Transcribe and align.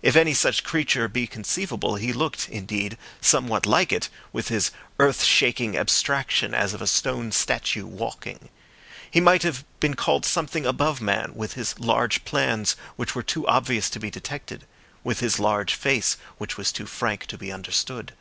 If 0.00 0.14
any 0.14 0.32
such 0.32 0.62
creature 0.62 1.08
be 1.08 1.26
conceivable, 1.26 1.96
he 1.96 2.12
looked, 2.12 2.48
indeed, 2.48 2.96
somewhat 3.20 3.66
like 3.66 3.90
it, 3.90 4.08
with 4.32 4.46
his 4.46 4.70
earth 5.00 5.24
shaking 5.24 5.76
abstraction, 5.76 6.54
as 6.54 6.72
of 6.72 6.80
a 6.80 6.86
stone 6.86 7.32
statue 7.32 7.84
walking. 7.84 8.50
He 9.10 9.20
might 9.20 9.42
have 9.42 9.64
been 9.80 9.94
called 9.94 10.24
something 10.24 10.66
above 10.66 11.00
man, 11.00 11.32
with 11.34 11.54
his 11.54 11.76
large 11.80 12.24
plans, 12.24 12.76
which 12.94 13.16
were 13.16 13.24
too 13.24 13.44
obvious 13.48 13.90
to 13.90 13.98
be 13.98 14.08
detected, 14.08 14.64
with 15.02 15.18
his 15.18 15.40
large 15.40 15.74
face, 15.74 16.16
which 16.38 16.56
was 16.56 16.70
too 16.70 16.86
frank 16.86 17.26
to 17.26 17.36
be 17.36 17.50
understood. 17.50 18.12